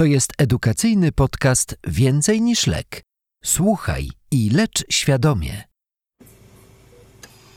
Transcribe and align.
To 0.00 0.04
jest 0.04 0.32
edukacyjny 0.38 1.12
podcast 1.12 1.76
Więcej 1.86 2.42
niż 2.42 2.66
lek. 2.66 3.02
Słuchaj 3.44 4.10
i 4.30 4.50
lecz 4.50 4.84
świadomie. 4.90 5.64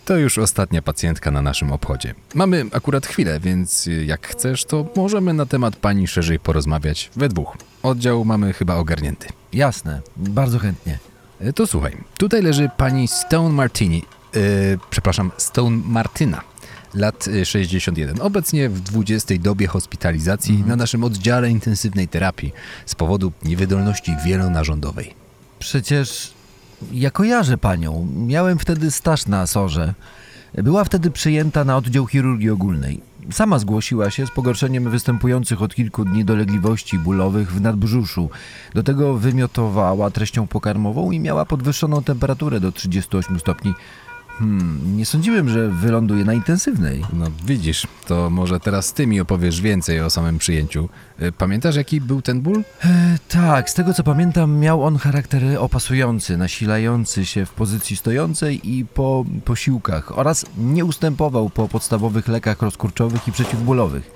To 0.05 0.17
już 0.17 0.37
ostatnia 0.37 0.81
pacjentka 0.81 1.31
na 1.31 1.41
naszym 1.41 1.71
obchodzie. 1.71 2.15
Mamy 2.35 2.65
akurat 2.71 3.07
chwilę, 3.07 3.39
więc 3.39 3.89
jak 4.05 4.27
chcesz, 4.27 4.65
to 4.65 4.85
możemy 4.95 5.33
na 5.33 5.45
temat 5.45 5.75
pani 5.75 6.07
szerzej 6.07 6.39
porozmawiać 6.39 7.11
we 7.15 7.29
dwóch. 7.29 7.57
Oddział 7.83 8.25
mamy 8.25 8.53
chyba 8.53 8.75
ogarnięty. 8.75 9.27
Jasne, 9.53 10.01
bardzo 10.17 10.59
chętnie. 10.59 10.99
E, 11.39 11.53
To 11.53 11.67
słuchaj, 11.67 11.97
tutaj 12.17 12.41
leży 12.41 12.69
pani 12.77 13.07
Stone 13.07 13.49
Martini, 13.49 14.05
e, 14.35 14.39
przepraszam, 14.89 15.31
Stone 15.37 15.81
Martyna, 15.85 16.41
lat 16.95 17.27
e, 17.27 17.45
61. 17.45 18.21
Obecnie 18.21 18.69
w 18.69 18.81
20 18.81 19.35
dobie 19.39 19.67
hospitalizacji 19.67 20.63
na 20.67 20.75
naszym 20.75 21.03
oddziale 21.03 21.49
intensywnej 21.49 22.07
terapii 22.07 22.51
z 22.85 22.95
powodu 22.95 23.31
niewydolności 23.45 24.15
wielonarządowej. 24.25 25.13
Przecież 25.59 26.33
ja 26.91 27.11
kojarzę 27.11 27.57
panią. 27.57 28.07
Miałem 28.15 28.59
wtedy 28.59 28.91
staż 28.91 29.25
na 29.25 29.41
Asorze. 29.41 29.93
Była 30.53 30.83
wtedy 30.83 31.11
przyjęta 31.11 31.63
na 31.63 31.77
oddział 31.77 32.07
chirurgii 32.07 32.49
ogólnej. 32.49 33.01
Sama 33.31 33.59
zgłosiła 33.59 34.11
się 34.11 34.27
z 34.27 34.31
pogorszeniem 34.31 34.89
występujących 34.89 35.61
od 35.61 35.75
kilku 35.75 36.05
dni 36.05 36.25
dolegliwości 36.25 36.99
bólowych 36.99 37.51
w 37.51 37.61
nadbrzuszu. 37.61 38.29
Do 38.73 38.83
tego 38.83 39.13
wymiotowała 39.13 40.11
treścią 40.11 40.47
pokarmową 40.47 41.11
i 41.11 41.19
miała 41.19 41.45
podwyższoną 41.45 42.03
temperaturę 42.03 42.59
do 42.59 42.71
38 42.71 43.39
stopni. 43.39 43.73
Hmm, 44.39 44.97
nie 44.97 45.05
sądziłem, 45.05 45.49
że 45.49 45.69
wyląduje 45.69 46.25
na 46.25 46.33
intensywnej. 46.33 47.05
No 47.13 47.25
widzisz, 47.45 47.87
to 48.07 48.29
może 48.29 48.59
teraz 48.59 48.93
ty 48.93 49.07
mi 49.07 49.19
opowiesz 49.19 49.61
więcej 49.61 50.01
o 50.01 50.09
samym 50.09 50.37
przyjęciu. 50.37 50.89
E, 51.19 51.31
Pamiętasz 51.31 51.75
jaki 51.75 52.01
był 52.01 52.21
ten 52.21 52.41
ból? 52.41 52.63
E, 52.85 53.17
tak, 53.29 53.69
z 53.69 53.73
tego 53.73 53.93
co 53.93 54.03
pamiętam, 54.03 54.57
miał 54.57 54.83
on 54.83 54.97
charakter 54.97 55.43
opasujący, 55.59 56.37
nasilający 56.37 57.25
się 57.25 57.45
w 57.45 57.51
pozycji 57.51 57.95
stojącej 57.97 58.69
i 58.69 58.85
po 58.85 59.25
posiłkach 59.45 60.17
oraz 60.17 60.45
nie 60.57 60.85
ustępował 60.85 61.49
po 61.49 61.67
podstawowych 61.67 62.27
lekach 62.27 62.61
rozkurczowych 62.61 63.27
i 63.27 63.31
przeciwbólowych. 63.31 64.11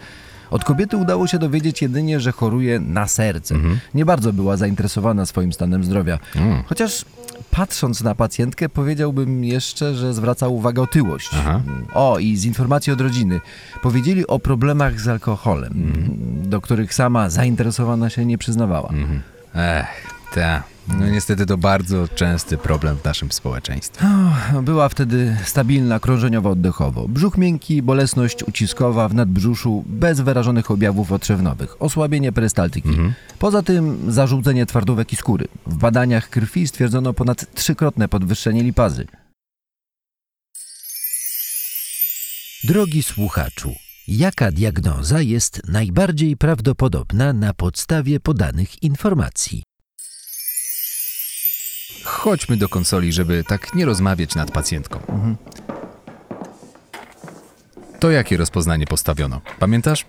Od 0.52 0.64
kobiety 0.64 0.98
udało 0.98 1.28
się 1.28 1.40
dowiedzieć 1.40 1.82
jedynie, 1.82 2.20
że 2.20 2.32
choruje 2.32 2.80
na 2.80 3.08
serce. 3.08 3.56
Nie 3.94 4.06
bardzo 4.06 4.34
była 4.34 4.58
zainteresowana 4.58 5.26
swoim 5.26 5.54
stanem 5.54 5.84
zdrowia. 5.84 6.20
Mm. 6.36 6.64
Chociaż 6.66 7.06
patrząc 7.52 8.04
na 8.04 8.16
pacjentkę, 8.16 8.70
powiedziałbym 8.70 9.44
jeszcze, 9.44 9.96
że 9.96 10.14
zwraca 10.14 10.48
uwagę 10.48 10.82
otyłość. 10.82 11.30
Aha. 11.34 11.62
O, 11.94 12.20
i 12.20 12.38
z 12.38 12.46
informacji 12.46 12.94
od 12.94 13.02
rodziny. 13.02 13.42
Powiedzieli 13.82 14.28
o 14.28 14.40
problemach 14.40 15.00
z 15.00 15.08
alkoholem, 15.08 16.04
do 16.44 16.62
których 16.62 16.94
sama 16.94 17.30
zainteresowana 17.30 18.10
się 18.10 18.26
nie 18.26 18.38
przyznawała. 18.38 18.90
Mhm. 18.90 19.22
Ech, 19.56 20.17
ta. 20.34 20.64
No 20.88 21.10
niestety 21.10 21.46
to 21.46 21.58
bardzo 21.58 22.08
częsty 22.08 22.58
problem 22.58 22.98
w 22.98 23.04
naszym 23.04 23.32
społeczeństwie. 23.32 24.06
Była 24.62 24.90
wtedy 24.90 25.38
stabilna 25.44 26.00
krążeniowo-oddechowo. 26.00 27.08
Brzuch 27.08 27.38
miękki, 27.38 27.82
bolesność 27.82 28.44
uciskowa 28.44 29.10
w 29.10 29.14
nadbrzuszu, 29.14 29.84
bez 29.88 30.22
wyrażonych 30.22 30.72
objawów 30.72 31.12
otrzewnowych, 31.12 31.82
osłabienie 31.82 32.32
perystaltyki. 32.32 32.90
Poza 33.40 33.62
tym 33.62 34.12
zarzucenie 34.12 34.66
twardówek 34.66 35.14
i 35.14 35.16
skóry. 35.16 35.48
W 35.68 35.76
badaniach 35.76 36.30
krwi 36.30 36.68
stwierdzono 36.68 37.14
ponad 37.14 37.54
trzykrotne 37.54 38.08
podwyższenie 38.08 38.64
lipazy. 38.64 39.08
Drogi 42.64 43.04
słuchaczu, 43.04 43.76
jaka 44.08 44.52
diagnoza 44.52 45.22
jest 45.22 45.62
najbardziej 45.68 46.38
prawdopodobna 46.38 47.34
na 47.34 47.54
podstawie 47.54 48.20
podanych 48.20 48.84
informacji? 48.84 49.67
Chodźmy 52.08 52.58
do 52.58 52.70
konsoli, 52.70 53.14
żeby 53.14 53.44
tak 53.44 53.76
nie 53.76 53.86
rozmawiać 53.86 54.36
nad 54.36 54.52
pacjentką. 54.52 55.00
To 58.00 58.12
jakie 58.12 58.38
rozpoznanie 58.38 58.86
postawiono? 58.88 59.42
Pamiętasz? 59.60 60.06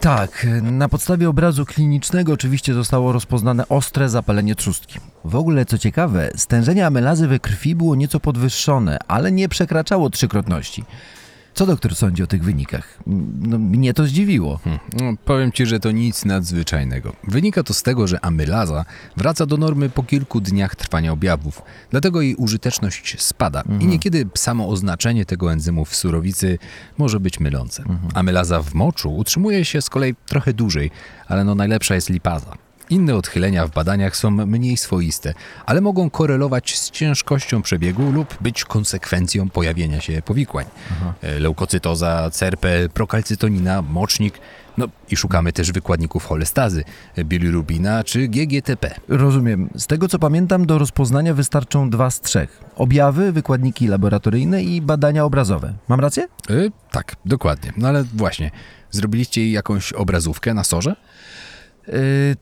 Tak, 0.00 0.46
na 0.62 0.88
podstawie 0.88 1.28
obrazu 1.28 1.66
klinicznego 1.66 2.32
oczywiście 2.32 2.74
zostało 2.74 3.12
rozpoznane 3.12 3.68
ostre 3.68 4.08
zapalenie 4.08 4.54
trzustki. 4.54 5.00
W 5.24 5.36
ogóle, 5.36 5.64
co 5.64 5.78
ciekawe, 5.78 6.30
stężenie 6.36 6.86
amylazy 6.86 7.28
we 7.28 7.40
krwi 7.40 7.74
było 7.74 7.94
nieco 7.94 8.20
podwyższone, 8.20 8.98
ale 9.08 9.32
nie 9.32 9.48
przekraczało 9.48 10.10
trzykrotności. 10.10 10.84
Co 11.56 11.66
doktor 11.66 11.94
sądzi 11.96 12.22
o 12.22 12.26
tych 12.26 12.44
wynikach? 12.44 12.98
No, 13.40 13.58
mnie 13.58 13.94
to 13.94 14.06
zdziwiło. 14.06 14.56
Hm, 14.64 14.78
No, 14.92 15.12
powiem 15.24 15.52
ci, 15.52 15.66
że 15.66 15.80
to 15.80 15.90
nic 15.90 16.24
nadzwyczajnego. 16.24 17.12
Wynika 17.24 17.62
to 17.62 17.74
z 17.74 17.82
tego, 17.82 18.06
że 18.06 18.24
amylaza 18.24 18.84
wraca 19.16 19.46
do 19.46 19.56
normy 19.56 19.90
po 19.90 20.02
kilku 20.02 20.40
dniach 20.40 20.76
trwania 20.76 21.12
objawów, 21.12 21.62
dlatego 21.90 22.20
jej 22.20 22.34
użyteczność 22.34 23.22
spada 23.22 23.62
i 23.80 23.86
niekiedy 23.86 24.28
samo 24.34 24.68
oznaczenie 24.68 25.24
tego 25.24 25.52
enzymu 25.52 25.84
w 25.84 25.96
surowicy 25.96 26.58
może 26.98 27.20
być 27.20 27.40
mylące. 27.40 27.82
Amylaza 28.14 28.62
w 28.62 28.74
moczu 28.74 29.16
utrzymuje 29.16 29.64
się 29.64 29.82
z 29.82 29.90
kolei 29.90 30.14
trochę 30.26 30.52
dłużej, 30.52 30.90
ale 31.28 31.44
no 31.44 31.54
najlepsza 31.54 31.94
jest 31.94 32.10
lipaza. 32.10 32.65
Inne 32.90 33.14
odchylenia 33.14 33.66
w 33.66 33.70
badaniach 33.70 34.16
są 34.16 34.30
mniej 34.30 34.76
swoiste, 34.76 35.34
ale 35.66 35.80
mogą 35.80 36.10
korelować 36.10 36.78
z 36.78 36.90
ciężkością 36.90 37.62
przebiegu 37.62 38.10
lub 38.10 38.34
być 38.40 38.64
konsekwencją 38.64 39.48
pojawienia 39.50 40.00
się 40.00 40.22
powikłań. 40.22 40.66
E, 41.22 41.38
Leukocytoza, 41.38 42.30
CERP, 42.30 42.66
prokalcytonina, 42.94 43.82
mocznik, 43.82 44.40
no 44.78 44.88
i 45.10 45.16
szukamy 45.16 45.52
też 45.52 45.72
wykładników 45.72 46.24
cholestazy, 46.24 46.84
e, 47.16 47.24
bilirubina 47.24 48.04
czy 48.04 48.28
GGTP. 48.28 48.94
Rozumiem. 49.08 49.70
Z 49.76 49.86
tego 49.86 50.08
co 50.08 50.18
pamiętam, 50.18 50.66
do 50.66 50.78
rozpoznania 50.78 51.34
wystarczą 51.34 51.90
dwa 51.90 52.10
z 52.10 52.20
trzech: 52.20 52.60
objawy, 52.76 53.32
wykładniki 53.32 53.86
laboratoryjne 53.86 54.62
i 54.62 54.82
badania 54.82 55.24
obrazowe. 55.24 55.74
Mam 55.88 56.00
rację? 56.00 56.28
E, 56.50 56.54
tak, 56.90 57.16
dokładnie. 57.24 57.72
No 57.76 57.88
ale 57.88 58.04
właśnie, 58.04 58.50
zrobiliście 58.90 59.50
jakąś 59.50 59.92
obrazówkę 59.92 60.54
na 60.54 60.64
sorze? 60.64 60.96
Yy, 61.88 61.94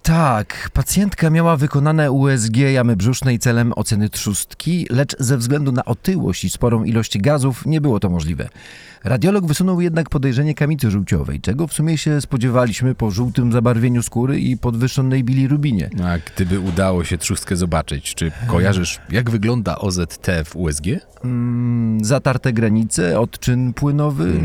tak, 0.02 0.70
pacjentka 0.72 1.30
miała 1.30 1.56
wykonane 1.56 2.12
USG 2.12 2.56
jamy 2.56 2.96
brzusznej 2.96 3.38
celem 3.38 3.72
oceny 3.76 4.08
trzustki, 4.08 4.86
lecz 4.90 5.16
ze 5.18 5.38
względu 5.38 5.72
na 5.72 5.84
otyłość 5.84 6.44
i 6.44 6.50
sporą 6.50 6.84
ilość 6.84 7.18
gazów 7.18 7.66
nie 7.66 7.80
było 7.80 8.00
to 8.00 8.10
możliwe. 8.10 8.48
Radiolog 9.04 9.46
wysunął 9.46 9.80
jednak 9.80 10.10
podejrzenie 10.10 10.54
kamicy 10.54 10.90
żółciowej, 10.90 11.40
czego 11.40 11.66
w 11.66 11.72
sumie 11.72 11.98
się 11.98 12.20
spodziewaliśmy 12.20 12.94
po 12.94 13.10
żółtym 13.10 13.52
zabarwieniu 13.52 14.02
skóry 14.02 14.40
i 14.40 14.56
podwyższonej 14.56 15.24
bilirubinie. 15.24 15.90
A 16.04 16.18
gdyby 16.34 16.60
udało 16.60 17.04
się 17.04 17.18
trzustkę 17.18 17.56
zobaczyć, 17.56 18.14
czy 18.14 18.32
kojarzysz, 18.46 19.00
jak 19.10 19.30
wygląda 19.30 19.78
OZT 19.78 20.26
w 20.44 20.56
USG? 20.56 20.86
Mm, 21.24 22.04
zatarte 22.04 22.52
granice, 22.52 23.20
odczyn 23.20 23.72
płynowy, 23.72 24.40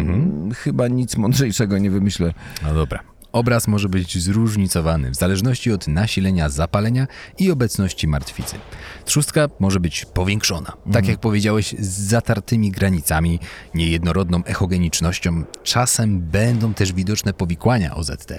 chyba 0.56 0.88
nic 0.88 1.18
mądrzejszego 1.18 1.78
nie 1.78 1.92
wymyślę. 1.92 2.34
No 2.64 2.74
dobra. 2.74 3.00
Obraz 3.32 3.68
może 3.68 3.90
być 3.90 4.24
zróżnicowany 4.24 5.12
w 5.12 5.16
zależności 5.16 5.72
od 5.72 5.88
nasilenia 5.88 6.50
zapalenia 6.50 7.08
i 7.40 7.52
obecności 7.52 8.08
martwicy. 8.08 8.56
Trzustka 9.06 9.48
może 9.60 9.80
być 9.80 10.06
powiększona, 10.06 10.74
tak 10.92 11.08
jak 11.08 11.20
powiedziałeś, 11.20 11.76
z 11.80 12.00
zatartymi 12.00 12.72
granicami, 12.72 13.40
niejednorodną 13.74 14.44
echogenicznością. 14.44 15.44
Czasem 15.64 16.20
będą 16.20 16.74
też 16.74 16.94
widoczne 16.94 17.34
powikłania 17.34 17.96
OZT. 17.96 18.34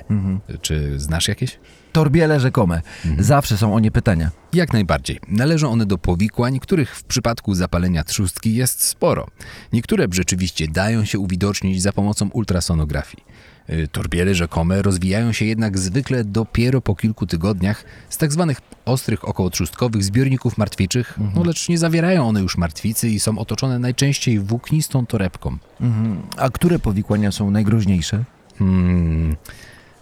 Czy 0.62 1.00
znasz 1.00 1.28
jakieś? 1.28 1.58
Torbiele 1.92 2.40
rzekome. 2.40 2.82
Zawsze 3.18 3.56
są 3.56 3.74
o 3.74 3.80
nie 3.80 3.90
pytania. 3.90 4.30
Jak 4.52 4.72
najbardziej. 4.72 5.20
Należą 5.28 5.70
one 5.70 5.86
do 5.86 5.98
powikłań, 5.98 6.60
których 6.60 6.96
w 6.96 7.04
przypadku 7.04 7.54
zapalenia 7.54 8.04
trzustki 8.04 8.54
jest 8.54 8.84
sporo. 8.84 9.26
Niektóre 9.72 10.06
rzeczywiście 10.10 10.68
dają 10.68 11.04
się 11.04 11.18
uwidocznić 11.18 11.82
za 11.82 11.92
pomocą 11.92 12.28
ultrasonografii. 12.28 13.24
Y, 13.72 13.88
Torbiele 13.88 14.34
rzekome 14.34 14.82
rozwijają 14.82 15.32
się 15.32 15.44
jednak 15.44 15.78
zwykle 15.78 16.24
dopiero 16.24 16.80
po 16.80 16.94
kilku 16.94 17.26
tygodniach 17.26 17.84
z 18.08 18.16
tak 18.16 18.32
zwanych 18.32 18.60
ostrych 18.84 19.28
okołotrzustkowych 19.28 20.04
zbiorników 20.04 20.58
martwiczych, 20.58 21.18
no 21.34 21.44
lecz 21.44 21.68
nie 21.68 21.78
zawierają 21.78 22.28
one 22.28 22.40
już 22.40 22.56
martwicy 22.56 23.08
i 23.08 23.20
są 23.20 23.38
otoczone 23.38 23.78
najczęściej 23.78 24.38
włóknistą 24.38 25.06
torebką. 25.06 25.58
Mhm. 25.80 26.22
A 26.36 26.50
które 26.50 26.78
powikłania 26.78 27.32
są 27.32 27.50
najgroźniejsze? 27.50 28.24
Hmm. 28.58 29.36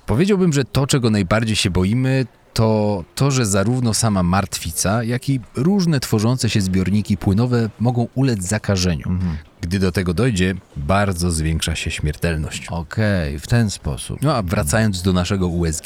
Powiedziałbym, 0.07 0.53
że 0.53 0.65
to, 0.65 0.87
czego 0.87 1.11
najbardziej 1.11 1.57
się 1.57 1.71
boimy, 1.71 2.27
to 2.55 3.05
to, 3.15 3.31
że 3.31 3.47
zarówno 3.47 3.95
sama 3.95 4.23
martwica, 4.23 5.05
jak 5.05 5.29
i 5.29 5.41
różne 5.57 6.01
tworzące 6.01 6.51
się 6.51 6.61
zbiorniki 6.61 7.17
płynowe 7.17 7.71
mogą 7.81 8.07
ulec 8.15 8.43
zakażeniu. 8.43 9.19
Gdy 9.61 9.79
do 9.79 9.93
tego 9.93 10.15
dojdzie, 10.15 10.55
bardzo 10.77 11.31
zwiększa 11.31 11.75
się 11.75 11.91
śmiertelność. 11.91 12.67
Okej, 12.69 13.39
w 13.39 13.47
ten 13.47 13.71
sposób. 13.71 14.23
No 14.23 14.37
a 14.37 14.43
wracając 14.43 15.03
do 15.03 15.13
naszego 15.13 15.49
USG. 15.49 15.85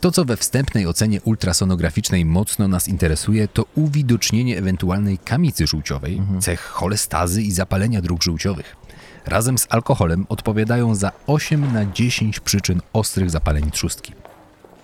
To, 0.00 0.10
co 0.10 0.24
we 0.24 0.36
wstępnej 0.36 0.86
ocenie 0.86 1.20
ultrasonograficznej 1.22 2.24
mocno 2.24 2.68
nas 2.68 2.88
interesuje, 2.88 3.48
to 3.48 3.64
uwidocznienie 3.74 4.58
ewentualnej 4.58 5.18
kamicy 5.18 5.66
żółciowej, 5.66 6.22
cech 6.40 6.60
cholestazy 6.60 7.42
i 7.42 7.52
zapalenia 7.52 8.02
dróg 8.02 8.22
żółciowych. 8.22 8.76
Razem 9.26 9.58
z 9.58 9.66
alkoholem 9.70 10.26
odpowiadają 10.28 10.94
za 10.94 11.12
8 11.26 11.72
na 11.72 11.86
10 11.86 12.40
przyczyn 12.40 12.80
ostrych 12.92 13.30
zapaleń 13.30 13.70
trzustki. 13.70 14.12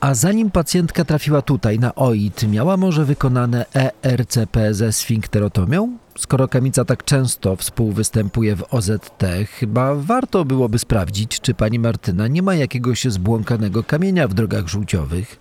A 0.05 0.15
zanim 0.15 0.51
pacjentka 0.51 1.05
trafiła 1.05 1.43
tutaj 1.43 1.79
na 1.79 1.95
OIT, 1.95 2.49
miała 2.49 2.77
może 2.77 3.05
wykonane 3.05 3.67
ERCP 4.03 4.75
ze 4.75 4.93
sfinkterotomią? 4.93 5.99
Skoro 6.19 6.49
kamica 6.49 6.85
tak 6.85 7.05
często 7.05 7.57
współwystępuje 7.57 8.57
w 8.57 8.75
OZT, 8.75 9.23
chyba 9.59 9.95
warto 9.95 10.45
byłoby 10.45 10.79
sprawdzić, 10.79 11.41
czy 11.41 11.55
pani 11.55 11.79
Martyna 11.79 12.29
nie 12.29 12.43
ma 12.43 12.55
jakiegoś 12.55 13.05
zbłąkanego 13.05 13.85
kamienia 13.85 14.29
w 14.29 14.35
drogach 14.35 14.69
żółciowych. 14.69 15.39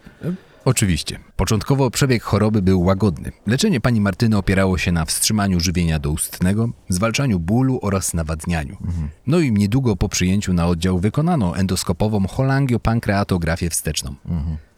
Oczywiście. 0.66 1.20
Początkowo 1.36 1.92
przebieg 1.92 2.24
choroby 2.24 2.62
był 2.62 2.82
łagodny. 2.82 3.32
Leczenie 3.48 3.82
pani 3.82 4.02
Martyny 4.02 4.38
opierało 4.38 4.78
się 4.78 4.92
na 4.92 5.06
wstrzymaniu 5.06 5.60
żywienia 5.60 6.00
doustnego, 6.00 6.70
zwalczaniu 6.90 7.40
bólu 7.40 7.80
oraz 7.82 8.14
nawadnianiu. 8.14 8.78
No 9.28 9.40
i 9.40 9.52
niedługo 9.52 9.96
po 9.96 10.10
przyjęciu 10.10 10.54
na 10.54 10.68
oddział 10.68 11.00
wykonano 11.00 11.58
endoskopową 11.58 12.28
cholangiopankreatografię 12.28 13.70
wsteczną. 13.70 14.16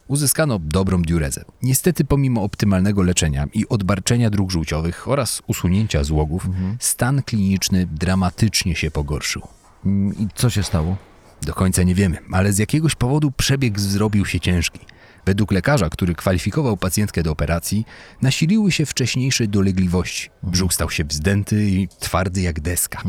Uzyskano 0.07 0.59
dobrą 0.59 1.01
diurezę. 1.01 1.45
Niestety 1.61 2.05
pomimo 2.05 2.43
optymalnego 2.43 3.03
leczenia 3.03 3.47
i 3.53 3.67
odbarczenia 3.69 4.29
dróg 4.29 4.51
żółciowych 4.51 5.07
oraz 5.07 5.41
usunięcia 5.47 6.03
złogów, 6.03 6.47
stan 6.79 7.23
kliniczny 7.23 7.87
dramatycznie 7.91 8.75
się 8.75 8.91
pogorszył. 8.91 9.41
Mm, 9.85 10.17
I 10.17 10.27
co 10.35 10.49
się 10.49 10.63
stało? 10.63 10.97
Do 11.41 11.53
końca 11.53 11.83
nie 11.83 11.95
wiemy, 11.95 12.17
ale 12.31 12.53
z 12.53 12.57
jakiegoś 12.57 12.95
powodu 12.95 13.31
przebieg 13.31 13.79
zrobił 13.79 14.25
się 14.25 14.39
ciężki. 14.39 14.79
Według 15.25 15.51
lekarza, 15.51 15.89
który 15.89 16.15
kwalifikował 16.15 16.77
pacjentkę 16.77 17.23
do 17.23 17.31
operacji, 17.31 17.85
nasiliły 18.21 18.71
się 18.71 18.85
wcześniejsze 18.85 19.47
dolegliwości. 19.47 20.29
Brzuch 20.43 20.73
stał 20.73 20.89
się 20.89 21.03
wzdęty 21.03 21.69
i 21.69 21.87
twardy 21.99 22.41
jak 22.41 22.59
deska. 22.59 23.03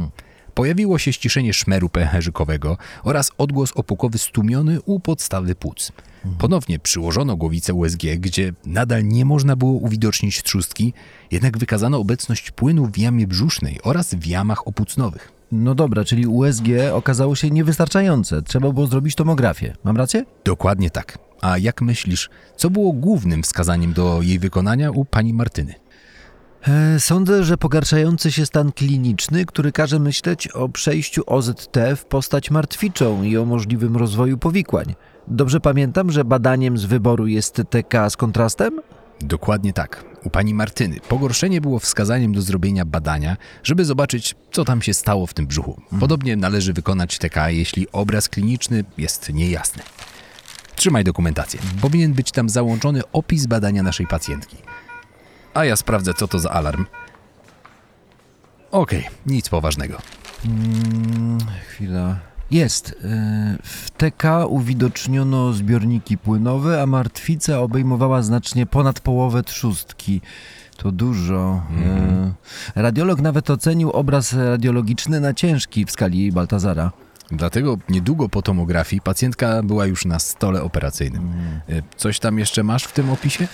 Pojawiło 0.54 0.98
się 0.98 1.12
ściszenie 1.12 1.52
szmeru 1.52 1.88
pęcherzykowego 1.88 2.78
oraz 3.04 3.30
odgłos 3.38 3.72
opukowy 3.74 4.18
stłumiony 4.18 4.82
u 4.82 5.00
podstawy 5.00 5.54
płuc. 5.54 5.92
Ponownie 6.38 6.78
przyłożono 6.78 7.36
głowicę 7.36 7.74
USG, 7.74 8.02
gdzie 8.18 8.52
nadal 8.66 9.04
nie 9.04 9.24
można 9.24 9.56
było 9.56 9.72
uwidocznić 9.72 10.42
trzustki, 10.42 10.92
jednak 11.30 11.58
wykazano 11.58 11.98
obecność 11.98 12.50
płynu 12.50 12.86
w 12.86 12.98
jamie 12.98 13.26
brzusznej 13.26 13.78
oraz 13.82 14.14
w 14.14 14.26
jamach 14.26 14.68
opłucnowych. 14.68 15.32
No 15.52 15.74
dobra, 15.74 16.04
czyli 16.04 16.26
USG 16.26 16.64
okazało 16.92 17.36
się 17.36 17.50
niewystarczające. 17.50 18.42
Trzeba 18.42 18.72
było 18.72 18.86
zrobić 18.86 19.14
tomografię. 19.14 19.74
Mam 19.84 19.96
rację? 19.96 20.24
Dokładnie 20.44 20.90
tak. 20.90 21.25
A 21.40 21.58
jak 21.58 21.82
myślisz, 21.82 22.30
co 22.56 22.70
było 22.70 22.92
głównym 22.92 23.42
wskazaniem 23.42 23.92
do 23.92 24.22
jej 24.22 24.38
wykonania 24.38 24.90
u 24.90 25.04
pani 25.04 25.34
Martyny? 25.34 25.74
E, 26.68 27.00
Sądzę, 27.00 27.44
że 27.44 27.56
pogarszający 27.58 28.32
się 28.32 28.46
stan 28.46 28.72
kliniczny, 28.72 29.46
który 29.46 29.72
każe 29.72 29.98
myśleć 29.98 30.48
o 30.48 30.68
przejściu 30.68 31.22
OZT 31.26 31.76
w 31.96 32.04
postać 32.04 32.50
martwiczą 32.50 33.22
i 33.22 33.36
o 33.36 33.44
możliwym 33.44 33.96
rozwoju 33.96 34.38
powikłań. 34.38 34.94
Dobrze 35.28 35.60
pamiętam, 35.60 36.12
że 36.12 36.24
badaniem 36.24 36.78
z 36.78 36.84
wyboru 36.84 37.26
jest 37.26 37.62
TK 37.70 38.10
z 38.10 38.16
kontrastem? 38.16 38.80
Dokładnie 39.20 39.72
tak. 39.72 40.04
U 40.24 40.30
pani 40.30 40.54
Martyny 40.54 40.96
pogorszenie 41.08 41.60
było 41.60 41.78
wskazaniem 41.78 42.32
do 42.32 42.42
zrobienia 42.42 42.84
badania, 42.84 43.36
żeby 43.62 43.84
zobaczyć, 43.84 44.34
co 44.52 44.64
tam 44.64 44.82
się 44.82 44.94
stało 44.94 45.26
w 45.26 45.34
tym 45.34 45.46
brzuchu. 45.46 45.80
Podobnie 46.00 46.36
należy 46.36 46.72
wykonać 46.72 47.18
TK, 47.18 47.50
jeśli 47.50 47.86
obraz 47.92 48.28
kliniczny 48.28 48.84
jest 48.98 49.32
niejasny. 49.32 49.82
Trzymaj 50.76 51.04
dokumentację. 51.04 51.60
Powinien 51.80 52.12
być 52.12 52.30
tam 52.32 52.48
załączony 52.48 53.00
opis 53.12 53.46
badania 53.46 53.82
naszej 53.82 54.06
pacjentki. 54.06 54.56
A 55.54 55.64
ja 55.64 55.76
sprawdzę, 55.76 56.14
co 56.14 56.28
to 56.28 56.38
za 56.38 56.50
alarm. 56.50 56.86
Okej, 58.70 59.04
nic 59.26 59.48
poważnego. 59.48 59.98
Chwila. 61.68 62.16
Jest. 62.50 62.94
E, 63.04 63.58
W 63.62 63.90
TK 63.90 64.46
uwidoczniono 64.48 65.52
zbiorniki 65.52 66.18
płynowe, 66.18 66.82
a 66.82 66.86
martwica 66.86 67.58
obejmowała 67.60 68.22
znacznie 68.22 68.66
ponad 68.66 69.00
połowę 69.00 69.42
trzustki. 69.42 70.20
To 70.76 70.92
dużo. 70.92 71.62
E, 72.76 72.82
Radiolog 72.82 73.20
nawet 73.20 73.50
ocenił 73.50 73.90
obraz 73.90 74.32
radiologiczny 74.32 75.20
na 75.20 75.34
ciężki 75.34 75.84
w 75.84 75.90
skali 75.90 76.32
Baltazara. 76.32 76.92
Dlatego 77.30 77.78
niedługo 77.88 78.28
po 78.28 78.42
tomografii 78.42 79.00
pacjentka 79.02 79.62
była 79.62 79.86
już 79.86 80.04
na 80.04 80.18
stole 80.18 80.62
operacyjnym. 80.62 81.32
Y, 81.70 81.82
Coś 81.96 82.18
tam 82.18 82.38
jeszcze 82.38 82.62
masz 82.62 82.84
w 82.84 82.92
tym 82.92 83.10
opisie? 83.10 83.48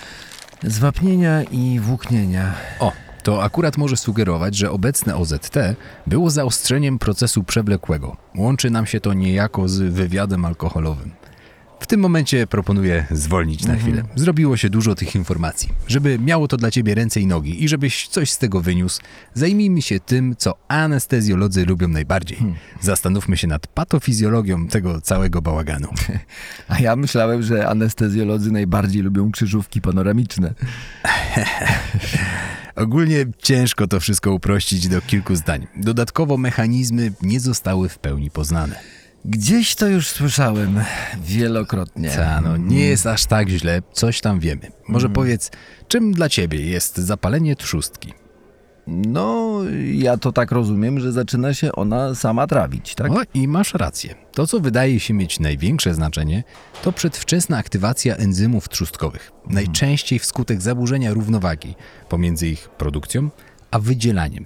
Zwapnienia 0.63 1.43
i 1.43 1.79
włóknienia. 1.79 2.53
O, 2.79 2.91
to 3.23 3.43
akurat 3.43 3.77
może 3.77 3.97
sugerować, 3.97 4.55
że 4.55 4.71
obecne 4.71 5.15
OZT 5.15 5.55
było 6.07 6.29
zaostrzeniem 6.29 6.99
procesu 6.99 7.43
przewlekłego. 7.43 8.17
Łączy 8.35 8.69
nam 8.69 8.85
się 8.85 8.99
to 8.99 9.13
niejako 9.13 9.67
z 9.67 9.79
wywiadem 9.79 10.45
alkoholowym. 10.45 11.11
W 11.83 11.87
tym 11.87 11.99
momencie 11.99 12.47
proponuję 12.47 13.05
zwolnić 13.11 13.65
na 13.65 13.75
chwilę. 13.75 14.03
Zrobiło 14.15 14.57
się 14.57 14.69
dużo 14.69 14.95
tych 14.95 15.15
informacji. 15.15 15.69
Żeby 15.87 16.19
miało 16.19 16.47
to 16.47 16.57
dla 16.57 16.71
ciebie 16.71 16.95
ręce 16.95 17.21
i 17.21 17.27
nogi 17.27 17.63
i 17.63 17.67
żebyś 17.67 18.07
coś 18.07 18.31
z 18.31 18.37
tego 18.37 18.61
wyniósł, 18.61 19.01
zajmijmy 19.33 19.81
się 19.81 19.99
tym, 19.99 20.35
co 20.37 20.57
anestezjolodzy 20.67 21.65
lubią 21.65 21.87
najbardziej. 21.87 22.37
Zastanówmy 22.81 23.37
się 23.37 23.47
nad 23.47 23.67
patofizjologią 23.67 24.67
tego 24.67 25.01
całego 25.01 25.41
bałaganu. 25.41 25.87
A 26.69 26.79
ja 26.79 26.95
myślałem, 26.95 27.41
że 27.41 27.69
anestezjolodzy 27.69 28.51
najbardziej 28.51 29.01
lubią 29.01 29.31
krzyżówki 29.31 29.81
panoramiczne. 29.81 30.53
Ogólnie 32.75 33.25
ciężko 33.37 33.87
to 33.87 33.99
wszystko 33.99 34.33
uprościć 34.33 34.87
do 34.87 35.01
kilku 35.01 35.35
zdań. 35.35 35.67
Dodatkowo 35.77 36.37
mechanizmy 36.37 37.11
nie 37.21 37.39
zostały 37.39 37.89
w 37.89 37.99
pełni 37.99 38.31
poznane. 38.31 39.02
Gdzieś 39.25 39.75
to 39.75 39.87
już 39.87 40.07
słyszałem 40.07 40.79
wielokrotnie. 41.21 42.09
Ta, 42.09 42.41
no 42.41 42.57
nie 42.57 42.85
jest 42.85 43.07
aż 43.07 43.25
tak 43.25 43.49
źle, 43.49 43.81
coś 43.91 44.21
tam 44.21 44.39
wiemy. 44.39 44.71
Może 44.87 45.09
powiedz, 45.09 45.51
czym 45.87 46.13
dla 46.13 46.29
ciebie 46.29 46.65
jest 46.65 46.97
zapalenie 46.97 47.55
trzustki? 47.55 48.13
No, 48.87 49.59
ja 49.93 50.17
to 50.17 50.31
tak 50.31 50.51
rozumiem, 50.51 50.99
że 50.99 51.11
zaczyna 51.11 51.53
się 51.53 51.71
ona 51.71 52.15
sama 52.15 52.47
trawić, 52.47 52.95
tak? 52.95 53.11
O, 53.11 53.21
i 53.33 53.47
masz 53.47 53.73
rację. 53.73 54.15
To, 54.31 54.47
co 54.47 54.59
wydaje 54.59 54.99
się 54.99 55.13
mieć 55.13 55.39
największe 55.39 55.93
znaczenie, 55.93 56.43
to 56.81 56.91
przedwczesna 56.91 57.57
aktywacja 57.57 58.15
enzymów 58.15 58.69
trzustkowych. 58.69 59.31
Najczęściej 59.49 60.19
wskutek 60.19 60.61
zaburzenia 60.61 61.13
równowagi 61.13 61.75
pomiędzy 62.09 62.47
ich 62.47 62.69
produkcją 62.69 63.29
a 63.71 63.79
wydzielaniem. 63.79 64.45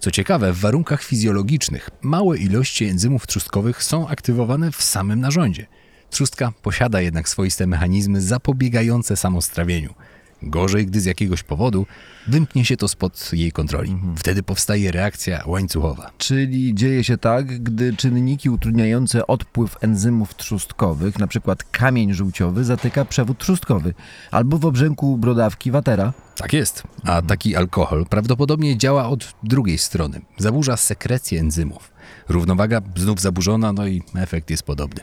Co 0.00 0.10
ciekawe, 0.10 0.52
w 0.52 0.60
warunkach 0.60 1.02
fizjologicznych 1.02 1.90
małe 2.02 2.38
ilości 2.38 2.84
enzymów 2.84 3.26
trzustkowych 3.26 3.82
są 3.82 4.08
aktywowane 4.08 4.72
w 4.72 4.82
samym 4.82 5.20
narządzie. 5.20 5.66
Trzustka 6.10 6.52
posiada 6.62 7.00
jednak 7.00 7.28
swoiste 7.28 7.66
mechanizmy 7.66 8.20
zapobiegające 8.20 9.16
samostrawieniu. 9.16 9.94
Gorzej, 10.42 10.86
gdy 10.86 11.00
z 11.00 11.04
jakiegoś 11.04 11.42
powodu 11.42 11.86
wymknie 12.28 12.64
się 12.64 12.76
to 12.76 12.88
spod 12.88 13.30
jej 13.32 13.52
kontroli. 13.52 13.98
Wtedy 14.16 14.42
powstaje 14.42 14.92
reakcja 14.92 15.42
łańcuchowa. 15.46 16.10
Czyli 16.18 16.74
dzieje 16.74 17.04
się 17.04 17.18
tak, 17.18 17.62
gdy 17.62 17.96
czynniki 17.96 18.50
utrudniające 18.50 19.26
odpływ 19.26 19.76
enzymów 19.80 20.36
trzustkowych, 20.36 21.16
np. 21.16 21.56
kamień 21.70 22.14
żółciowy, 22.14 22.64
zatyka 22.64 23.04
przewód 23.04 23.38
trzustkowy, 23.38 23.94
albo 24.30 24.58
w 24.58 24.64
obrzęku 24.64 25.18
brodawki 25.18 25.70
watera. 25.70 26.12
Tak 26.36 26.52
jest. 26.52 26.82
A 27.04 27.22
taki 27.22 27.56
alkohol 27.56 28.06
prawdopodobnie 28.06 28.78
działa 28.78 29.08
od 29.08 29.34
drugiej 29.42 29.78
strony. 29.78 30.20
Zaburza 30.38 30.76
sekrecję 30.76 31.40
enzymów. 31.40 31.92
Równowaga 32.28 32.80
znów 32.96 33.20
zaburzona, 33.20 33.72
no 33.72 33.86
i 33.86 34.02
efekt 34.14 34.50
jest 34.50 34.62
podobny. 34.62 35.00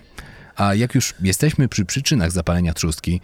A 0.55 0.75
jak 0.75 0.95
już 0.95 1.15
jesteśmy 1.21 1.67
przy 1.67 1.85
przyczynach 1.85 2.31
zapalenia 2.31 2.73
trzustki, 2.73 3.21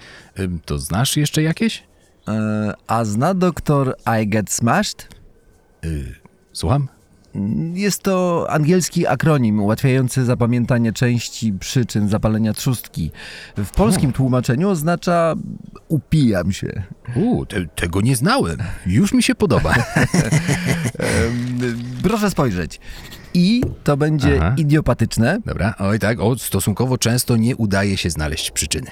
to 0.65 0.79
znasz 0.79 1.17
jeszcze 1.17 1.41
jakieś? 1.41 1.83
E, 2.27 2.73
a 2.87 3.05
zna 3.05 3.33
doktor 3.33 3.95
I 4.21 4.27
Get 4.27 4.51
Smashed? 4.51 5.07
Słucham? 6.53 6.87
Jest 7.73 8.03
to 8.03 8.45
angielski 8.49 9.07
akronim 9.07 9.59
ułatwiający 9.59 10.25
zapamiętanie 10.25 10.93
części 10.93 11.53
przyczyn 11.53 12.09
zapalenia 12.09 12.53
trzustki. 12.53 13.11
W 13.57 13.71
polskim 13.71 14.13
tłumaczeniu 14.13 14.69
oznacza 14.69 15.35
upijam 15.87 16.51
się. 16.51 16.83
U, 17.15 17.45
te, 17.45 17.65
tego 17.65 18.01
nie 18.01 18.15
znałem. 18.15 18.57
Już 18.85 19.13
mi 19.13 19.23
się 19.23 19.35
podoba. 19.35 19.75
Proszę 22.03 22.31
spojrzeć. 22.31 22.79
I 23.33 23.61
to 23.83 23.97
będzie 23.97 24.37
Aha. 24.41 24.53
idiopatyczne. 24.57 25.39
Dobra, 25.45 25.73
oj 25.79 25.99
tak, 25.99 26.19
o, 26.19 26.37
stosunkowo 26.37 26.97
często 26.97 27.37
nie 27.37 27.55
udaje 27.55 27.97
się 27.97 28.09
znaleźć 28.09 28.51
przyczyny. 28.51 28.91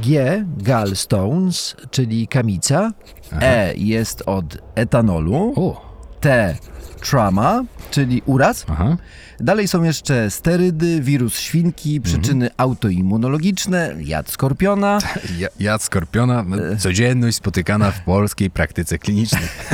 G, 0.00 0.44
gallstones, 0.58 1.76
czyli 1.90 2.28
kamica. 2.28 2.92
E 3.40 3.74
jest 3.76 4.22
od 4.26 4.58
etanolu. 4.74 5.52
O, 5.56 5.88
T, 6.20 6.56
trauma, 6.98 7.64
czyli 7.90 8.22
uraz. 8.26 8.64
aha. 8.68 8.96
Dalej 9.40 9.68
są 9.68 9.82
jeszcze 9.82 10.30
sterydy, 10.30 11.00
wirus 11.02 11.38
świnki, 11.38 12.00
przyczyny 12.00 12.50
autoimmunologiczne, 12.56 13.94
jad 14.00 14.30
skorpiona. 14.30 14.98
Ja, 15.38 15.48
jad 15.60 15.82
skorpiona, 15.82 16.42
no, 16.48 16.56
codzienność 16.78 17.36
spotykana 17.36 17.90
w 17.90 18.00
polskiej 18.00 18.50
praktyce 18.50 18.98
klinicznej. 18.98 19.42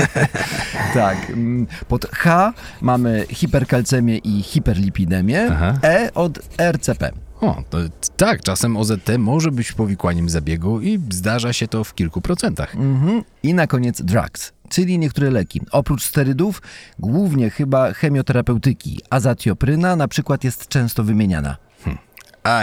Tak. 0.94 1.30
mm, 1.30 1.66
Pod 1.88 2.06
H 2.10 2.52
mamy 2.80 3.26
hiperkalcemię 3.30 4.18
i 4.18 4.42
hiperlipidemię. 4.42 5.48
Aha. 5.52 5.74
E 5.84 6.14
od 6.14 6.38
RCP. 6.58 7.10
O, 7.40 7.62
to, 7.70 7.78
tak, 8.16 8.42
czasem 8.42 8.76
OZT 8.76 9.08
może 9.18 9.50
być 9.50 9.72
powikłaniem 9.72 10.28
zabiegu 10.28 10.80
i 10.80 11.00
zdarza 11.10 11.52
się 11.52 11.68
to 11.68 11.84
w 11.84 11.94
kilku 11.94 12.20
procentach. 12.20 12.74
Mhm. 12.74 13.22
I 13.42 13.54
na 13.54 13.66
koniec 13.66 14.02
drugs, 14.02 14.52
czyli 14.68 14.98
niektóre 14.98 15.30
leki. 15.30 15.60
Oprócz 15.70 16.04
sterydów, 16.04 16.62
głównie 16.98 17.50
chyba 17.50 17.92
chemioterapeutyki. 17.92 19.00
Azatiopryna 19.10 19.96
na 19.96 20.08
przykład 20.08 20.44
jest 20.44 20.68
często 20.68 21.04
wymieniana. 21.04 21.56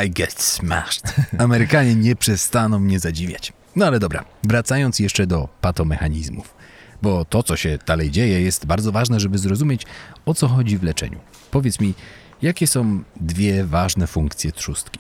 I 0.06 0.10
get 0.10 0.42
smashed. 0.42 1.16
Amerykanie 1.38 1.96
nie 1.96 2.16
przestaną 2.16 2.80
mnie 2.80 3.00
zadziwiać. 3.00 3.54
No 3.76 3.86
ale 3.86 4.00
dobra, 4.00 4.26
wracając 4.44 5.00
jeszcze 5.00 5.28
do 5.28 5.50
patomechanizmów. 5.62 6.54
Bo 7.02 7.26
to, 7.26 7.44
co 7.44 7.58
się 7.58 7.80
dalej 7.88 8.12
dzieje, 8.12 8.42
jest 8.42 8.66
bardzo 8.66 8.92
ważne, 8.92 9.20
żeby 9.20 9.38
zrozumieć, 9.38 9.86
o 10.26 10.34
co 10.34 10.48
chodzi 10.48 10.78
w 10.78 10.84
leczeniu. 10.84 11.20
Powiedz 11.52 11.80
mi, 11.80 11.94
jakie 12.42 12.68
są 12.68 13.04
dwie 13.16 13.66
ważne 13.66 14.08
funkcje 14.08 14.52
trzustki? 14.52 15.00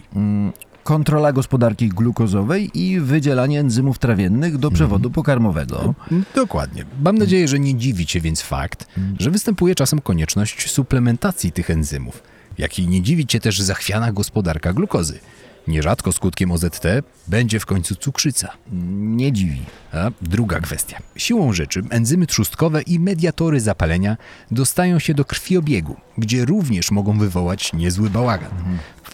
Kontrola 0.83 1.33
gospodarki 1.33 1.89
glukozowej 1.89 2.71
i 2.73 3.00
wydzielanie 3.00 3.59
enzymów 3.59 4.00
trawiennych 4.00 4.57
do 4.57 4.71
przewodu 4.71 5.11
pokarmowego. 5.11 5.93
Dokładnie. 6.35 6.85
Mam 7.03 7.17
nadzieję, 7.17 7.47
że 7.47 7.59
nie 7.59 7.75
dziwi 7.75 8.05
Cię 8.05 8.21
więc 8.21 8.41
fakt, 8.41 8.88
że 9.19 9.31
występuje 9.31 9.75
czasem 9.75 10.01
konieczność 10.01 10.71
suplementacji 10.71 11.51
tych 11.51 11.69
enzymów, 11.69 12.23
jak 12.57 12.79
i 12.79 12.88
nie 12.88 13.01
dziwi 13.01 13.27
Cię 13.27 13.39
też 13.39 13.61
zachwiana 13.61 14.11
gospodarka 14.11 14.73
glukozy. 14.73 15.19
Nierzadko 15.67 16.11
skutkiem 16.11 16.51
OZT 16.51 16.83
będzie 17.27 17.59
w 17.59 17.65
końcu 17.65 17.95
cukrzyca. 17.95 18.50
Nie 18.71 19.31
dziwi. 19.31 19.61
A 19.93 20.11
druga 20.21 20.59
kwestia. 20.59 20.97
Siłą 21.15 21.53
rzeczy 21.53 21.81
enzymy 21.89 22.27
trzustkowe 22.27 22.81
i 22.81 23.00
mediatory 23.00 23.59
zapalenia 23.59 24.17
dostają 24.51 25.00
się 25.00 25.13
do 25.13 25.25
krwiobiegu, 25.25 25.95
gdzie 26.17 26.45
również 26.45 26.91
mogą 26.91 27.19
wywołać 27.19 27.73
niezły 27.73 28.09
bałagan. 28.09 28.51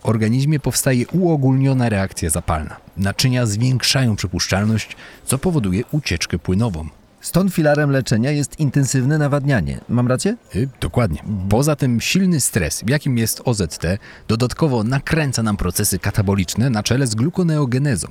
W 0.02 0.06
organizmie 0.06 0.60
powstaje 0.60 1.08
uogólniona 1.08 1.90
reakcja 1.90 2.30
zapalna. 2.30 2.76
Naczynia 2.98 3.46
zwiększają 3.46 4.16
przepuszczalność, 4.16 4.96
co 5.26 5.38
powoduje 5.38 5.84
ucieczkę 5.92 6.40
płynową. 6.40 6.88
Stąd 7.22 7.54
filarem 7.54 7.92
leczenia 7.92 8.32
jest 8.32 8.60
intensywne 8.60 9.18
nawadnianie. 9.18 9.80
Mam 9.90 10.08
rację? 10.08 10.38
Y, 10.56 10.70
dokładnie. 10.82 11.24
Poza 11.50 11.76
tym 11.76 12.02
silny 12.02 12.42
stres, 12.42 12.84
jakim 12.88 13.18
jest 13.18 13.42
OZT, 13.46 13.84
dodatkowo 14.28 14.84
nakręca 14.84 15.44
nam 15.44 15.58
procesy 15.58 16.00
kataboliczne 16.00 16.70
na 16.70 16.84
czele 16.84 17.08
z 17.08 17.16
glukoneogenezą. 17.16 18.08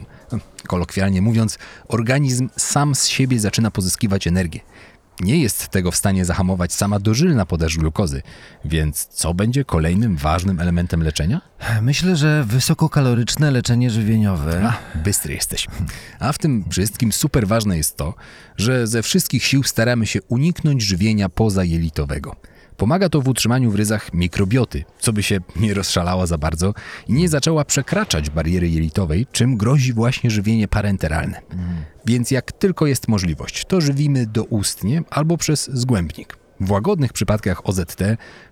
Kolokwialnie 0.66 1.22
mówiąc, 1.22 1.58
organizm 1.88 2.48
sam 2.56 2.94
z 2.94 3.06
siebie 3.06 3.40
zaczyna 3.40 3.70
pozyskiwać 3.70 4.26
energię. 4.26 4.60
Nie 5.20 5.38
jest 5.38 5.68
tego 5.68 5.90
w 5.90 5.96
stanie 5.96 6.24
zahamować 6.24 6.72
sama 6.72 6.98
dożylna 6.98 7.46
podaż 7.46 7.76
glukozy, 7.76 8.22
więc 8.64 9.06
co 9.06 9.34
będzie 9.34 9.64
kolejnym 9.64 10.16
ważnym 10.16 10.60
elementem 10.60 11.02
leczenia? 11.02 11.40
Myślę, 11.82 12.16
że 12.16 12.44
wysokokaloryczne 12.44 13.50
leczenie 13.50 13.90
żywieniowe. 13.90 14.62
A, 14.68 14.98
bystry 14.98 15.34
jesteś. 15.34 15.66
A 16.18 16.32
w 16.32 16.38
tym 16.38 16.64
wszystkim 16.70 17.12
super 17.12 17.46
ważne 17.46 17.76
jest 17.76 17.96
to, 17.96 18.14
że 18.56 18.86
ze 18.86 19.02
wszystkich 19.02 19.44
sił 19.44 19.62
staramy 19.62 20.06
się 20.06 20.22
uniknąć 20.22 20.82
żywienia 20.82 21.28
pozajelitowego. 21.28 22.36
Pomaga 22.76 23.08
to 23.08 23.20
w 23.20 23.28
utrzymaniu 23.28 23.70
w 23.70 23.74
ryzach 23.74 24.14
mikrobioty, 24.14 24.84
co 24.98 25.12
by 25.12 25.22
się 25.22 25.38
nie 25.56 25.74
rozszalała 25.74 26.26
za 26.26 26.38
bardzo 26.38 26.74
i 27.08 27.12
nie 27.12 27.28
zaczęła 27.28 27.64
przekraczać 27.64 28.30
bariery 28.30 28.68
jelitowej, 28.68 29.26
czym 29.32 29.56
grozi 29.56 29.92
właśnie 29.92 30.30
żywienie 30.30 30.68
parenteralne. 30.68 31.40
Więc 32.06 32.30
jak 32.30 32.52
tylko 32.52 32.86
jest 32.86 33.08
możliwość, 33.08 33.64
to 33.64 33.80
żywimy 33.80 34.26
doustnie 34.26 35.02
albo 35.10 35.36
przez 35.36 35.70
zgłębnik. 35.72 36.38
W 36.60 36.70
łagodnych 36.70 37.12
przypadkach 37.12 37.68
OZT 37.68 38.02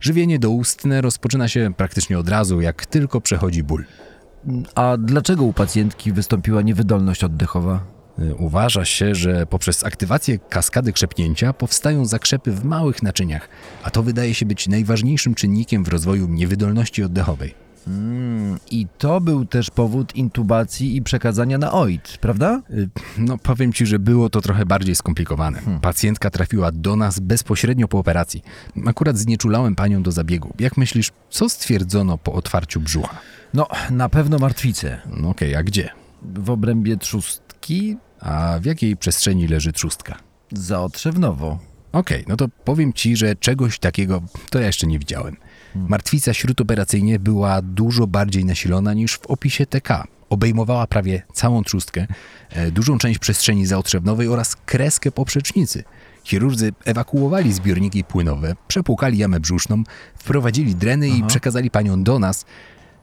żywienie 0.01 0.39
doustne 0.39 1.01
rozpoczyna 1.01 1.49
się 1.49 1.75
praktycznie 1.77 2.19
od 2.19 2.29
razu, 2.29 2.61
jak 2.61 2.87
tylko 2.87 3.21
przechodzi 3.21 3.63
ból. 3.63 3.85
A 4.75 4.97
dlaczego 4.99 5.45
u 5.45 5.53
pacjentki 5.53 6.13
wystąpiła 6.13 6.63
niewydolność 6.63 7.25
oddechowa? 7.25 7.85
Uważa 8.39 8.85
się, 8.85 9.15
że 9.15 9.47
poprzez 9.47 9.85
aktywację 9.85 10.39
kaskady 10.39 10.93
krzepnięcia 10.93 11.53
powstają 11.53 12.05
zakrzepy 12.05 12.53
w 12.53 12.65
małych 12.65 13.03
naczyniach, 13.03 13.49
a 13.83 13.91
to 13.91 14.03
wydaje 14.03 14.35
się 14.35 14.47
być 14.47 14.69
najważniejszym 14.69 15.35
czynnikiem 15.35 15.85
w 15.85 15.89
rozwoju 15.89 16.29
niewydolności 16.29 17.03
oddechowej. 17.03 17.55
I 18.71 18.87
to 18.99 19.21
był 19.21 19.45
też 19.45 19.71
powód 19.71 20.17
intubacji 20.17 20.97
i 20.97 21.03
przekazania 21.03 21.59
na 21.59 21.73
OID, 21.73 22.19
prawda? 22.21 22.63
Y, 22.71 22.89
No, 23.19 23.39
powiem 23.39 23.73
ci, 23.73 23.87
że 23.87 23.99
było 23.99 24.31
to 24.31 24.41
trochę 24.41 24.67
bardziej 24.67 24.95
skomplikowane. 24.95 25.61
Pacjentka 25.83 26.31
trafiła 26.31 26.73
do 26.73 26.97
nas 26.97 27.21
bezpośrednio 27.21 27.89
po 27.89 27.99
operacji. 27.99 28.43
Akurat 28.87 29.19
znieczulałem 29.19 29.75
panią 29.75 30.03
do 30.03 30.13
zabiegu. 30.13 30.55
Jak 30.59 30.77
myślisz, 30.77 31.13
co 31.31 31.49
stwierdzono 31.49 32.19
po 32.19 32.33
otwarciu 32.33 32.81
brzucha? 32.81 33.17
No, 33.55 33.67
na 33.91 34.09
pewno 34.09 34.39
martwice. 34.39 35.01
No 35.21 35.29
okej, 35.29 35.55
a 35.55 35.63
gdzie? 35.63 35.91
W 36.23 36.51
obrębie 36.51 36.97
A 38.21 38.59
w 38.61 38.65
jakiej 38.65 38.97
przestrzeni 38.97 39.49
leży 39.49 39.73
trzustka? 39.73 40.19
zaotrzewnowo. 40.53 41.59
Okej, 41.93 42.25
no 42.29 42.37
to 42.37 42.49
powiem 42.65 42.93
ci, 42.93 43.17
że 43.17 43.37
czegoś 43.37 43.79
takiego 43.79 44.23
to 44.51 44.61
ja 44.61 44.67
jeszcze 44.67 44.87
nie 44.87 44.99
widziałem. 44.99 45.37
Martwica 45.75 46.35
śródoperacyjnie 46.35 47.19
była 47.19 47.63
dużo 47.63 48.07
bardziej 48.07 48.45
nasilona 48.45 48.95
niż 48.95 49.15
w 49.15 49.27
opisie 49.27 49.67
TK. 49.67 50.05
Obejmowała 50.31 50.87
prawie 50.87 51.23
całą 51.33 51.65
trzustkę, 51.65 52.07
e, 52.51 52.71
dużą 52.71 52.99
część 52.99 53.19
przestrzeni 53.19 53.67
zaotrzewnowej 53.67 54.29
oraz 54.29 54.57
kreskę 54.57 55.13
poprzecznicy. 55.13 55.85
Chirurdzy 56.25 56.73
ewakuowali 56.85 57.53
zbiorniki 57.53 58.05
płynowe, 58.05 58.55
przepłukali 58.69 59.19
jamę 59.19 59.41
brzuszną, 59.41 59.83
wprowadzili 60.17 60.75
dreny 60.75 61.09
i 61.09 61.25
przekazali 61.25 61.71
panią 61.71 62.03
do 62.03 62.19
nas, 62.19 62.45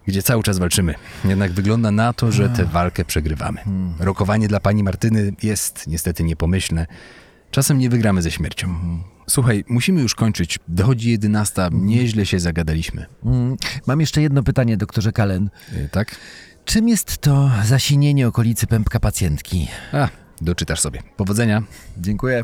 gdzie 0.08 0.24
cały 0.24 0.44
czas 0.44 0.60
walczymy. 0.60 0.96
Jednak 1.26 1.52
wygląda 1.52 1.92
na 1.92 2.14
to, 2.14 2.32
że 2.32 2.50
tę 2.50 2.66
walkę 2.66 3.06
przegrywamy. 3.06 3.62
Rokowanie 4.00 4.48
dla 4.48 4.60
pani 4.60 4.84
Martyny 4.84 5.34
jest 5.44 5.88
niestety 5.88 6.24
niepomyślne. 6.24 6.88
Czasem 7.52 7.78
nie 7.80 7.90
wygramy 7.90 8.22
ze 8.22 8.32
śmiercią. 8.32 8.76
Słuchaj, 9.28 9.64
musimy 9.70 10.02
już 10.02 10.16
kończyć. 10.16 10.60
Dochodzi 10.68 11.12
11, 11.12 11.70
nieźle 11.72 12.26
się 12.26 12.40
zagadaliśmy. 12.40 13.06
Mam 13.88 14.00
jeszcze 14.00 14.22
jedno 14.22 14.44
pytanie, 14.44 14.78
doktorze 14.78 15.12
Kalen. 15.12 15.50
Y, 15.74 15.90
Tak? 15.92 16.16
Czym 16.66 16.90
jest 16.90 17.18
to 17.18 17.52
zasinienie 17.66 18.28
okolicy 18.28 18.68
pępka 18.68 19.00
pacjentki? 19.00 19.68
A, 19.94 20.10
doczytasz 20.42 20.80
sobie. 20.80 21.02
Powodzenia. 21.18 21.64
Dziękuję. 21.98 22.44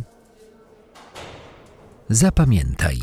Zapamiętaj. 2.09 2.97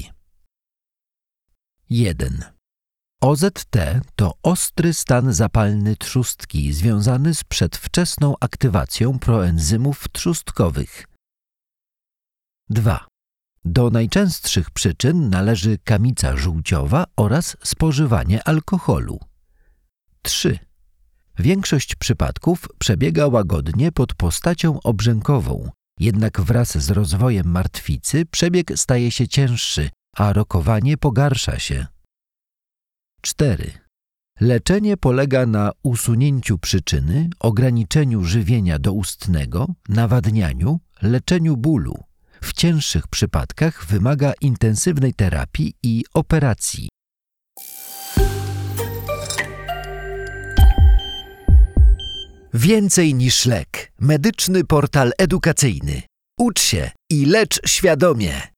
1. 1.90 2.53
OZT 3.24 3.76
to 4.16 4.32
ostry 4.42 4.94
stan 4.94 5.32
zapalny 5.32 5.96
trzustki 5.96 6.72
związany 6.72 7.34
z 7.34 7.44
przedwczesną 7.44 8.34
aktywacją 8.40 9.18
proenzymów 9.18 10.04
trzustkowych. 10.12 11.06
2. 12.70 13.06
Do 13.64 13.90
najczęstszych 13.90 14.70
przyczyn 14.70 15.30
należy 15.30 15.78
kamica 15.84 16.36
żółciowa 16.36 17.04
oraz 17.16 17.56
spożywanie 17.62 18.48
alkoholu. 18.48 19.20
3. 20.22 20.58
Większość 21.38 21.94
przypadków 21.94 22.68
przebiega 22.78 23.26
łagodnie 23.26 23.92
pod 23.92 24.14
postacią 24.14 24.80
obrzękową, 24.80 25.70
jednak 26.00 26.40
wraz 26.40 26.78
z 26.78 26.90
rozwojem 26.90 27.46
martwicy 27.46 28.26
przebieg 28.26 28.72
staje 28.76 29.10
się 29.10 29.28
cięższy, 29.28 29.90
a 30.16 30.32
rokowanie 30.32 30.96
pogarsza 30.96 31.58
się. 31.58 31.93
4. 33.24 33.70
Leczenie 34.40 34.96
polega 34.96 35.46
na 35.46 35.70
usunięciu 35.82 36.58
przyczyny, 36.58 37.30
ograniczeniu 37.40 38.24
żywienia 38.24 38.78
doustnego, 38.78 39.66
nawadnianiu, 39.88 40.80
leczeniu 41.02 41.56
bólu. 41.56 41.94
W 42.42 42.52
cięższych 42.52 43.08
przypadkach 43.08 43.86
wymaga 43.86 44.32
intensywnej 44.40 45.14
terapii 45.14 45.74
i 45.82 46.04
operacji. 46.14 46.88
Więcej 52.54 53.14
niż 53.14 53.46
lek. 53.46 53.92
Medyczny 54.00 54.64
portal 54.64 55.12
edukacyjny. 55.18 56.02
Ucz 56.38 56.60
się 56.60 56.90
i 57.10 57.26
lecz 57.26 57.68
świadomie. 57.68 58.53